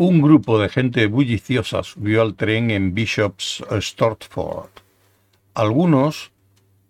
Un 0.00 0.22
grupo 0.22 0.60
de 0.60 0.68
gente 0.68 1.08
bulliciosa 1.08 1.82
subió 1.82 2.22
al 2.22 2.36
tren 2.36 2.70
en 2.70 2.94
Bishop's 2.94 3.64
Stortford. 3.80 4.70
Algunos 5.54 6.30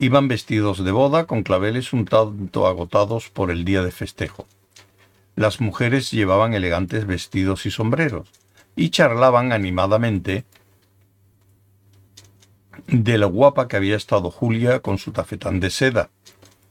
iban 0.00 0.26
vestidos 0.26 0.84
de 0.84 0.90
boda 0.90 1.24
con 1.28 1.44
claveles 1.44 1.92
un 1.92 2.04
tanto 2.04 2.66
agotados 2.66 3.30
por 3.30 3.52
el 3.52 3.64
día 3.64 3.84
de 3.84 3.92
festejo. 3.92 4.48
Las 5.36 5.60
mujeres 5.60 6.10
llevaban 6.10 6.52
elegantes 6.52 7.06
vestidos 7.06 7.64
y 7.64 7.70
sombreros 7.70 8.28
y 8.74 8.90
charlaban 8.90 9.52
animadamente 9.52 10.44
de 12.88 13.18
la 13.18 13.26
guapa 13.26 13.68
que 13.68 13.76
había 13.76 13.94
estado 13.94 14.32
Julia 14.32 14.80
con 14.80 14.98
su 14.98 15.12
tafetán 15.12 15.60
de 15.60 15.70
seda, 15.70 16.10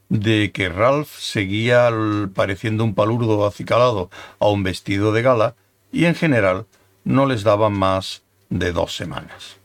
de 0.09 0.51
que 0.51 0.67
Ralph 0.67 1.17
seguía 1.17 1.89
pareciendo 2.33 2.83
un 2.83 2.93
palurdo 2.93 3.47
acicalado 3.47 4.09
a 4.39 4.49
un 4.49 4.63
vestido 4.63 5.13
de 5.13 5.21
gala 5.21 5.55
y 5.95 6.03
en 6.03 6.13
general 6.13 6.65
no 7.05 7.25
les 7.25 7.43
daban 7.43 7.71
más 7.71 8.23
de 8.49 8.73
dos 8.73 8.97
semanas. 8.97 9.55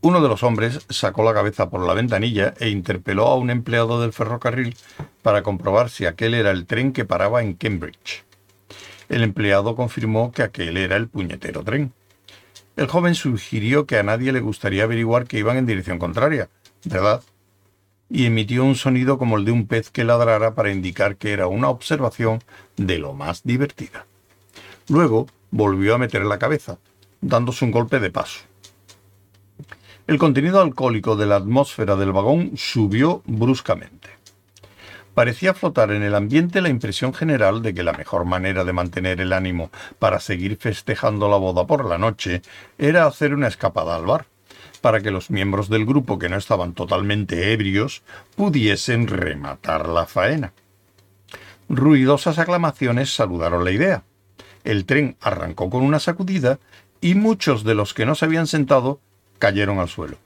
Uno 0.00 0.20
de 0.20 0.28
los 0.28 0.42
hombres 0.42 0.84
sacó 0.88 1.22
la 1.22 1.32
cabeza 1.32 1.70
por 1.70 1.86
la 1.86 1.94
ventanilla 1.94 2.54
e 2.58 2.70
interpeló 2.70 3.28
a 3.28 3.36
un 3.36 3.50
empleado 3.50 4.00
del 4.00 4.12
ferrocarril 4.12 4.74
para 5.22 5.44
comprobar 5.44 5.90
si 5.90 6.06
aquel 6.06 6.34
era 6.34 6.50
el 6.50 6.66
tren 6.66 6.92
que 6.92 7.04
paraba 7.04 7.40
en 7.40 7.54
Cambridge. 7.54 8.24
El 9.08 9.22
empleado 9.22 9.76
confirmó 9.76 10.32
que 10.32 10.42
aquel 10.42 10.76
era 10.76 10.96
el 10.96 11.06
puñetero 11.06 11.62
tren. 11.62 11.92
El 12.76 12.88
joven 12.88 13.14
sugirió 13.14 13.86
que 13.86 13.96
a 13.96 14.02
nadie 14.02 14.32
le 14.32 14.40
gustaría 14.40 14.82
averiguar 14.82 15.26
que 15.26 15.38
iban 15.38 15.56
en 15.56 15.66
dirección 15.66 16.00
contraria, 16.00 16.48
¿verdad? 16.84 17.22
Y 18.08 18.26
emitió 18.26 18.64
un 18.64 18.74
sonido 18.74 19.18
como 19.18 19.36
el 19.36 19.44
de 19.44 19.52
un 19.52 19.68
pez 19.68 19.90
que 19.90 20.02
ladrara 20.02 20.56
para 20.56 20.72
indicar 20.72 21.14
que 21.14 21.32
era 21.32 21.46
una 21.46 21.68
observación 21.68 22.42
de 22.76 22.98
lo 22.98 23.12
más 23.12 23.44
divertida. 23.44 24.06
Luego 24.88 25.26
volvió 25.50 25.94
a 25.94 25.98
meter 25.98 26.24
la 26.24 26.38
cabeza, 26.38 26.78
dándose 27.20 27.64
un 27.64 27.70
golpe 27.70 28.00
de 28.00 28.10
paso. 28.10 28.40
El 30.06 30.18
contenido 30.18 30.60
alcohólico 30.60 31.14
de 31.14 31.26
la 31.26 31.36
atmósfera 31.36 31.94
del 31.96 32.12
vagón 32.12 32.52
subió 32.56 33.22
bruscamente. 33.26 34.08
Parecía 35.14 35.54
flotar 35.54 35.90
en 35.90 36.02
el 36.02 36.14
ambiente 36.14 36.60
la 36.60 36.68
impresión 36.68 37.12
general 37.12 37.62
de 37.62 37.74
que 37.74 37.82
la 37.82 37.92
mejor 37.92 38.24
manera 38.24 38.64
de 38.64 38.72
mantener 38.72 39.20
el 39.20 39.32
ánimo 39.32 39.70
para 39.98 40.20
seguir 40.20 40.56
festejando 40.56 41.28
la 41.28 41.36
boda 41.36 41.66
por 41.66 41.84
la 41.84 41.98
noche 41.98 42.42
era 42.78 43.06
hacer 43.06 43.34
una 43.34 43.48
escapada 43.48 43.96
al 43.96 44.06
bar, 44.06 44.26
para 44.80 45.00
que 45.00 45.10
los 45.10 45.30
miembros 45.30 45.68
del 45.68 45.84
grupo 45.84 46.18
que 46.18 46.28
no 46.28 46.36
estaban 46.36 46.74
totalmente 46.74 47.52
ebrios 47.52 48.02
pudiesen 48.34 49.08
rematar 49.08 49.88
la 49.88 50.06
faena. 50.06 50.52
Ruidosas 51.68 52.38
aclamaciones 52.38 53.14
saludaron 53.14 53.64
la 53.64 53.70
idea, 53.70 54.04
el 54.64 54.84
tren 54.84 55.16
arrancó 55.20 55.70
con 55.70 55.82
una 55.82 56.00
sacudida 56.00 56.58
y 57.00 57.14
muchos 57.14 57.64
de 57.64 57.74
los 57.74 57.94
que 57.94 58.06
no 58.06 58.14
se 58.14 58.24
habían 58.24 58.46
sentado 58.46 59.00
cayeron 59.38 59.78
al 59.78 59.88
suelo. 59.88 60.18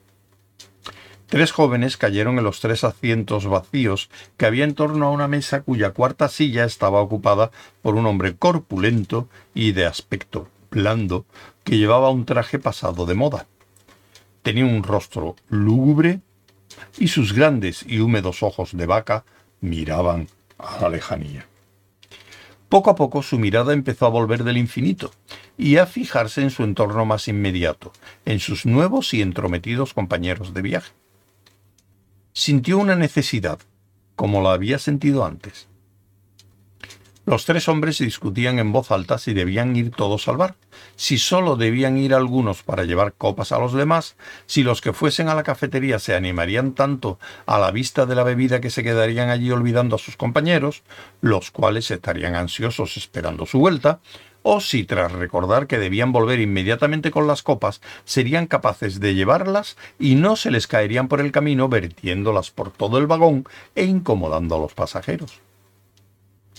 Tres 1.27 1.51
jóvenes 1.51 1.97
cayeron 1.97 2.37
en 2.37 2.43
los 2.43 2.59
tres 2.59 2.83
asientos 2.83 3.47
vacíos 3.47 4.09
que 4.37 4.45
había 4.45 4.63
en 4.63 4.75
torno 4.75 5.07
a 5.07 5.11
una 5.11 5.27
mesa 5.27 5.61
cuya 5.61 5.91
cuarta 5.91 6.29
silla 6.29 6.65
estaba 6.65 7.01
ocupada 7.01 7.51
por 7.81 7.95
un 7.95 8.05
hombre 8.05 8.35
corpulento 8.35 9.27
y 9.53 9.71
de 9.71 9.85
aspecto 9.85 10.47
blando 10.69 11.25
que 11.63 11.77
llevaba 11.77 12.11
un 12.11 12.25
traje 12.25 12.59
pasado 12.59 13.05
de 13.05 13.15
moda. 13.15 13.47
Tenía 14.43 14.65
un 14.65 14.83
rostro 14.83 15.35
lúgubre 15.49 16.19
y 16.99 17.07
sus 17.07 17.33
grandes 17.33 17.83
y 17.87 17.99
húmedos 17.99 18.43
ojos 18.43 18.77
de 18.77 18.85
vaca 18.85 19.25
miraban 19.61 20.27
a 20.59 20.81
la 20.81 20.89
lejanía. 20.89 21.47
Poco 22.75 22.89
a 22.89 22.95
poco 22.95 23.23
su 23.23 23.39
mirada 23.39 23.71
empezó 23.71 24.05
a 24.05 24.09
volver 24.09 24.43
del 24.43 24.57
infinito 24.57 25.09
y 25.57 25.77
a 25.77 25.85
fijarse 25.85 26.41
en 26.41 26.49
su 26.49 26.65
entorno 26.65 27.05
más 27.05 27.29
inmediato, 27.29 27.93
en 28.25 28.41
sus 28.41 28.65
nuevos 28.65 29.13
y 29.13 29.21
entrometidos 29.21 29.93
compañeros 29.93 30.53
de 30.53 30.61
viaje. 30.61 30.91
Sintió 32.33 32.77
una 32.77 32.97
necesidad, 32.97 33.59
como 34.17 34.41
la 34.41 34.51
había 34.51 34.77
sentido 34.77 35.23
antes, 35.23 35.69
los 37.25 37.45
tres 37.45 37.67
hombres 37.67 37.97
discutían 37.97 38.59
en 38.59 38.71
voz 38.71 38.91
alta 38.91 39.17
si 39.17 39.33
debían 39.33 39.75
ir 39.75 39.91
todos 39.91 40.27
al 40.27 40.37
bar, 40.37 40.55
si 40.95 41.17
solo 41.17 41.55
debían 41.55 41.97
ir 41.97 42.13
algunos 42.13 42.61
para 42.61 42.83
llevar 42.83 43.13
copas 43.13 43.51
a 43.51 43.59
los 43.59 43.73
demás, 43.73 44.15
si 44.45 44.63
los 44.63 44.79
que 44.79 44.93
fuesen 44.93 45.27
a 45.27 45.35
la 45.35 45.43
cafetería 45.43 45.97
se 45.97 46.15
animarían 46.15 46.73
tanto 46.73 47.17
a 47.45 47.57
la 47.57 47.71
vista 47.71 48.05
de 48.05 48.15
la 48.15 48.23
bebida 48.23 48.61
que 48.61 48.69
se 48.69 48.83
quedarían 48.83 49.29
allí 49.29 49.51
olvidando 49.51 49.95
a 49.95 49.99
sus 49.99 50.17
compañeros, 50.17 50.83
los 51.21 51.49
cuales 51.49 51.89
estarían 51.89 52.35
ansiosos 52.35 52.95
esperando 52.97 53.45
su 53.45 53.59
vuelta, 53.59 53.99
o 54.43 54.61
si 54.61 54.83
tras 54.83 55.11
recordar 55.11 55.65
que 55.65 55.79
debían 55.79 56.11
volver 56.11 56.39
inmediatamente 56.39 57.09
con 57.09 57.25
las 57.25 57.41
copas, 57.41 57.81
serían 58.03 58.45
capaces 58.45 58.99
de 58.99 59.15
llevarlas 59.15 59.75
y 59.97 60.13
no 60.13 60.35
se 60.35 60.51
les 60.51 60.67
caerían 60.67 61.07
por 61.07 61.19
el 61.19 61.31
camino 61.31 61.67
vertiéndolas 61.67 62.51
por 62.51 62.69
todo 62.69 62.99
el 62.99 63.07
vagón 63.07 63.47
e 63.73 63.85
incomodando 63.85 64.55
a 64.55 64.59
los 64.59 64.75
pasajeros. 64.75 65.44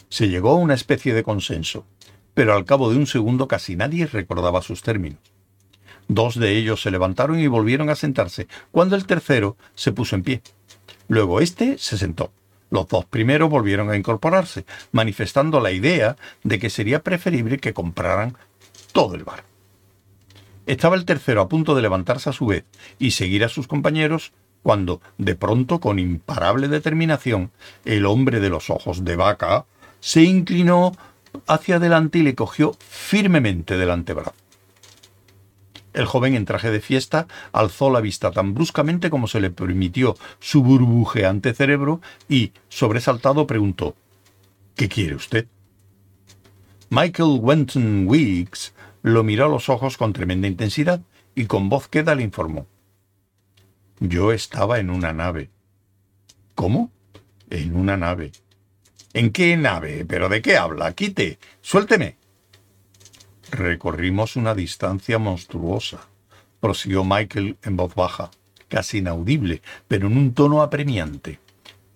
Se 0.09 0.28
llegó 0.28 0.50
a 0.50 0.56
una 0.56 0.75
especie 0.75 1.15
de 1.15 1.22
consenso, 1.22 1.84
pero 2.34 2.55
al 2.55 2.65
cabo 2.65 2.91
de 2.91 2.97
un 2.97 3.06
segundo 3.06 3.49
casi 3.49 3.77
nadie 3.77 4.06
recordaba 4.06 4.62
sus 4.62 4.83
términos. 4.83 5.19
Dos 6.09 6.39
de 6.39 6.56
ellos 6.56 6.83
se 6.83 6.91
levantaron 6.91 7.41
y 7.41 7.47
volvieron 7.49 7.91
a 7.91 7.97
sentarse, 7.97 8.47
cuando 8.71 8.95
el 8.95 9.06
tercero 9.06 9.56
se 9.75 9.93
puso 9.93 10.15
en 10.15 10.22
pie. 10.22 10.43
Luego 11.09 11.41
éste 11.41 11.78
se 11.78 11.99
sentó. 11.99 12.31
Los 12.71 12.89
dos 12.89 13.05
primeros 13.05 13.50
volvieron 13.50 13.91
a 13.91 13.97
incorporarse, 13.97 14.65
manifestando 14.93 15.61
la 15.61 15.71
idea 15.71 16.16
de 16.43 16.59
que 16.59 16.71
sería 16.71 17.03
preferible 17.03 17.59
que 17.59 17.72
compraran 17.75 18.37
todo 18.93 19.15
el 19.15 19.25
bar. 19.25 19.45
Estaba 20.66 20.97
el 20.97 21.05
tercero 21.05 21.41
a 21.41 21.49
punto 21.49 21.75
de 21.75 21.83
levantarse 21.83 22.31
a 22.31 22.33
su 22.33 22.47
vez 22.47 22.65
y 22.99 23.12
seguir 23.12 23.45
a 23.45 23.49
sus 23.49 23.69
compañeros 23.69 24.33
cuando, 24.62 25.00
de 25.16 25.37
pronto, 25.37 25.78
con 25.78 26.00
imparable 26.00 26.66
determinación, 26.66 27.53
el 27.84 28.05
hombre 28.05 28.41
de 28.41 28.49
los 28.49 28.69
ojos 28.69 29.05
de 29.05 29.15
vaca 29.15 29.65
se 30.01 30.23
inclinó 30.23 30.93
hacia 31.47 31.77
adelante 31.77 32.19
y 32.19 32.23
le 32.23 32.34
cogió 32.34 32.77
firmemente 32.89 33.77
del 33.77 33.91
antebrazo. 33.91 34.34
El 35.93 36.05
joven 36.05 36.34
en 36.34 36.45
traje 36.45 36.71
de 36.71 36.81
fiesta 36.81 37.27
alzó 37.53 37.91
la 37.91 38.03
vista 38.03 38.31
tan 38.31 38.53
bruscamente 38.53 39.09
como 39.09 39.29
se 39.29 39.41
le 39.41 39.51
permitió 39.51 40.15
su 40.41 40.62
burbujeante 40.62 41.55
cerebro 41.55 42.03
y, 42.29 42.53
sobresaltado, 42.69 43.47
preguntó 43.47 43.97
¿Qué 44.75 44.91
quiere 44.91 45.15
usted? 45.15 45.47
Michael 46.91 47.39
Wenton 47.41 48.07
Weeks 48.07 48.75
lo 49.03 49.25
miró 49.25 49.47
a 49.47 49.49
los 49.49 49.71
ojos 49.71 49.97
con 49.97 50.13
tremenda 50.13 50.47
intensidad 50.47 51.01
y 51.34 51.47
con 51.47 51.71
voz 51.71 51.89
queda 51.89 52.15
le 52.15 52.23
informó. 52.23 52.67
Yo 53.99 54.33
estaba 54.33 54.78
en 54.78 54.91
una 54.91 55.15
nave. 55.15 55.49
¿Cómo? 56.55 56.91
En 57.49 57.75
una 57.75 57.97
nave. 57.97 58.33
¿En 59.16 59.31
qué 59.31 59.56
nave? 59.56 60.04
¿Pero 60.06 60.28
de 60.28 60.43
qué 60.43 60.59
habla? 60.59 60.93
Quite. 60.93 61.38
Suélteme. 61.62 62.19
Recorrimos 63.50 64.37
una 64.37 64.54
distancia 64.54 65.19
monstruosa, 65.19 66.06
prosiguió 66.60 67.03
Michael 67.03 67.56
en 67.62 67.78
voz 67.78 67.94
baja, 67.94 68.31
casi 68.69 68.99
inaudible, 68.99 69.62
pero 69.88 70.09
en 70.09 70.19
un 70.19 70.34
tono 70.34 70.60
apremiante. 70.60 71.41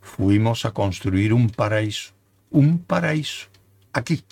Fuimos 0.01 0.65
a 0.65 0.71
construir 0.71 1.35
un 1.35 1.51
paraíso, 1.51 2.13
un 2.49 2.79
paraíso, 2.79 3.49
aquí. 3.93 4.25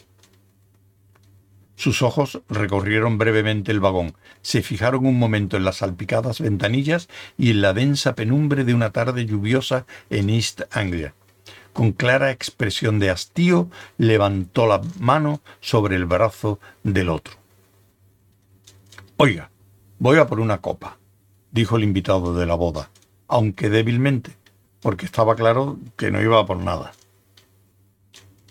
Sus 1.76 2.00
ojos 2.00 2.40
recorrieron 2.48 3.18
brevemente 3.18 3.70
el 3.70 3.80
vagón, 3.80 4.14
se 4.40 4.62
fijaron 4.62 5.04
un 5.04 5.18
momento 5.18 5.58
en 5.58 5.64
las 5.64 5.76
salpicadas 5.76 6.40
ventanillas 6.40 7.10
y 7.36 7.50
en 7.50 7.60
la 7.60 7.74
densa 7.74 8.14
penumbre 8.14 8.64
de 8.64 8.72
una 8.72 8.92
tarde 8.92 9.26
lluviosa 9.26 9.84
en 10.08 10.30
East 10.30 10.62
Anglia 10.70 11.12
con 11.78 11.92
clara 11.92 12.32
expresión 12.32 12.98
de 12.98 13.08
hastío, 13.08 13.70
levantó 13.98 14.66
la 14.66 14.80
mano 14.98 15.40
sobre 15.60 15.94
el 15.94 16.06
brazo 16.06 16.58
del 16.82 17.08
otro. 17.08 17.34
Oiga, 19.16 19.52
voy 20.00 20.18
a 20.18 20.26
por 20.26 20.40
una 20.40 20.60
copa, 20.60 20.98
dijo 21.52 21.76
el 21.76 21.84
invitado 21.84 22.34
de 22.34 22.46
la 22.46 22.56
boda, 22.56 22.90
aunque 23.28 23.70
débilmente, 23.70 24.32
porque 24.80 25.06
estaba 25.06 25.36
claro 25.36 25.78
que 25.96 26.10
no 26.10 26.20
iba 26.20 26.44
por 26.44 26.56
nada. 26.56 26.90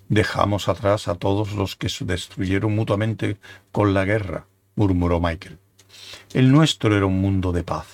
Dejamos 0.07 0.69
atrás 0.69 1.09
a 1.09 1.15
todos 1.15 1.51
los 1.51 1.75
que 1.75 1.89
se 1.89 2.05
destruyeron 2.05 2.73
mutuamente 2.73 3.35
con 3.73 3.93
la 3.93 4.05
guerra, 4.05 4.45
murmuró 4.77 5.19
Michael. 5.19 5.59
El 6.33 6.49
nuestro 6.53 6.95
era 6.95 7.05
un 7.05 7.19
mundo 7.19 7.51
de 7.51 7.65
paz, 7.65 7.87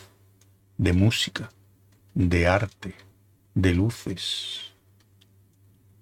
de 0.77 0.93
música, 0.93 1.49
de 2.13 2.45
arte, 2.45 2.93
de 3.55 3.73
luces, 3.73 4.72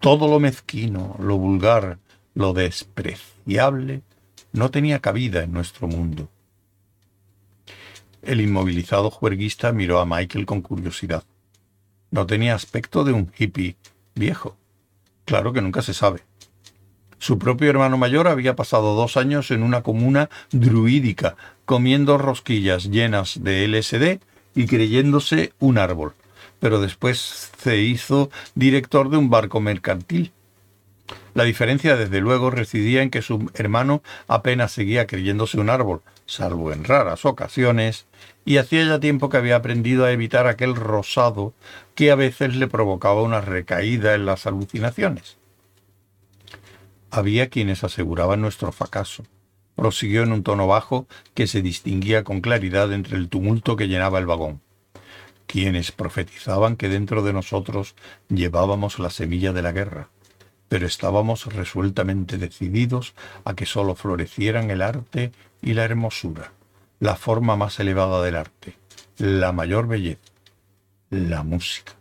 todo 0.01 0.27
lo 0.27 0.39
mezquino, 0.39 1.15
lo 1.19 1.38
vulgar, 1.38 2.00
lo 2.33 2.53
despreciable 2.53 4.01
no 4.51 4.71
tenía 4.71 5.00
cabida 5.00 5.44
en 5.44 5.53
nuestro 5.53 5.88
mundo. 5.88 6.27
El 8.21 8.42
inmovilizado 8.42 9.09
juerguista 9.09 9.71
miró 9.71 10.00
a 10.00 10.06
Michael 10.06 10.45
con 10.45 10.62
curiosidad. 10.62 11.24
No 12.09 12.25
tenía 12.25 12.56
aspecto 12.56 13.03
de 13.03 13.13
un 13.13 13.31
hippie 13.38 13.77
viejo. 14.15 14.57
Claro 15.25 15.53
que 15.53 15.62
nunca 15.62 15.81
se 15.81 15.94
sabe. 15.94 16.21
Su 17.19 17.38
propio 17.38 17.69
hermano 17.69 17.98
mayor 17.98 18.27
había 18.27 18.56
pasado 18.56 18.95
dos 18.95 19.15
años 19.18 19.51
en 19.51 19.62
una 19.62 19.83
comuna 19.83 20.30
druídica, 20.51 21.36
comiendo 21.65 22.18
rosquillas 22.18 22.86
llenas 22.86 23.44
de 23.44 23.68
LSD 23.68 24.19
y 24.56 24.65
creyéndose 24.65 25.53
un 25.59 25.77
árbol, 25.77 26.13
pero 26.61 26.79
después 26.79 27.51
se 27.57 27.79
hizo 27.79 28.29
director 28.53 29.09
de 29.09 29.17
un 29.17 29.29
barco 29.29 29.59
mercantil. 29.59 30.31
La 31.33 31.43
diferencia, 31.43 31.97
desde 31.97 32.21
luego, 32.21 32.51
residía 32.51 33.01
en 33.01 33.09
que 33.09 33.23
su 33.23 33.49
hermano 33.55 34.03
apenas 34.27 34.71
seguía 34.71 35.07
creyéndose 35.07 35.59
un 35.59 35.71
árbol, 35.71 36.01
salvo 36.27 36.71
en 36.71 36.83
raras 36.83 37.25
ocasiones, 37.25 38.05
y 38.45 38.57
hacía 38.57 38.85
ya 38.85 38.99
tiempo 38.99 39.29
que 39.29 39.37
había 39.37 39.55
aprendido 39.55 40.05
a 40.05 40.11
evitar 40.11 40.45
aquel 40.45 40.75
rosado 40.75 41.53
que 41.95 42.11
a 42.11 42.15
veces 42.15 42.55
le 42.55 42.67
provocaba 42.67 43.23
una 43.23 43.41
recaída 43.41 44.13
en 44.13 44.27
las 44.27 44.45
alucinaciones. 44.45 45.37
Había 47.09 47.49
quienes 47.49 47.83
aseguraban 47.83 48.39
nuestro 48.39 48.71
fracaso. 48.71 49.25
Prosiguió 49.75 50.21
en 50.21 50.31
un 50.31 50.43
tono 50.43 50.67
bajo 50.67 51.07
que 51.33 51.47
se 51.47 51.63
distinguía 51.63 52.23
con 52.23 52.39
claridad 52.39 52.93
entre 52.93 53.17
el 53.17 53.29
tumulto 53.29 53.75
que 53.75 53.87
llenaba 53.87 54.19
el 54.19 54.27
vagón. 54.27 54.61
Quienes 55.51 55.92
profetizaban 55.92 56.77
que 56.77 56.88
dentro 56.88 57.24
de 57.24 57.33
nosotros 57.33 57.94
llevábamos 58.30 59.00
la 59.00 59.09
semilla 59.09 59.51
de 59.51 59.62
la 59.62 59.74
guerra, 59.74 60.07
pero 60.69 60.88
estábamos 60.88 61.45
resueltamente 61.53 62.38
decididos 62.38 63.13
a 63.44 63.53
que 63.53 63.65
sólo 63.65 63.95
florecieran 63.95 64.71
el 64.71 64.81
arte 64.81 65.33
y 65.62 65.74
la 65.74 65.83
hermosura, 65.83 66.53
la 67.01 67.18
forma 67.18 67.57
más 67.57 67.81
elevada 67.81 68.24
del 68.24 68.38
arte, 68.38 68.77
la 69.18 69.51
mayor 69.51 69.89
belleza, 69.89 70.21
la 71.09 71.44
música. 71.44 71.98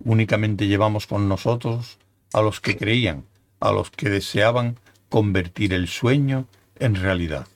Únicamente 0.00 0.66
llevamos 0.66 1.06
con 1.06 1.26
nosotros 1.26 1.98
a 2.34 2.42
los 2.42 2.60
que 2.60 2.76
creían, 2.76 3.24
a 3.60 3.72
los 3.72 3.90
que 3.90 4.10
deseaban 4.10 4.78
convertir 5.08 5.72
el 5.72 5.88
sueño 5.88 6.48
en 6.78 6.96
realidad. 6.96 7.46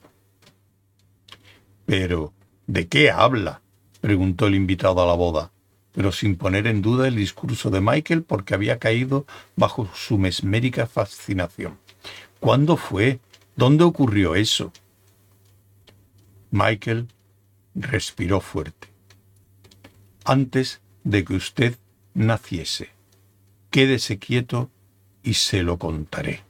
Pero, 1.85 2.33
¿de 2.65 2.87
qué 2.87 3.11
habla? 3.11 3.61
Preguntó 4.01 4.47
el 4.47 4.55
invitado 4.55 5.01
a 5.01 5.07
la 5.07 5.13
boda, 5.13 5.51
pero 5.91 6.11
sin 6.11 6.35
poner 6.35 6.67
en 6.67 6.81
duda 6.81 7.07
el 7.07 7.15
discurso 7.15 7.69
de 7.69 7.81
Michael 7.81 8.23
porque 8.23 8.53
había 8.53 8.79
caído 8.79 9.25
bajo 9.55 9.89
su 9.93 10.17
mesmérica 10.17 10.87
fascinación. 10.87 11.77
¿Cuándo 12.39 12.77
fue? 12.77 13.19
¿Dónde 13.55 13.83
ocurrió 13.83 14.35
eso? 14.35 14.71
Michael 16.51 17.07
respiró 17.75 18.39
fuerte. 18.39 18.87
Antes 20.23 20.81
de 21.03 21.23
que 21.23 21.33
usted 21.33 21.75
naciese. 22.13 22.89
Quédese 23.71 24.17
quieto 24.17 24.69
y 25.23 25.35
se 25.35 25.63
lo 25.63 25.77
contaré. 25.77 26.48